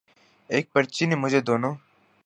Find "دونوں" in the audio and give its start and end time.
1.41-1.73